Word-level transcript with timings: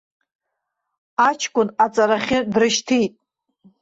Аҷкәын 1.27 1.69
аҵарахьы 1.83 2.39
дрышьҭит. 2.51 3.13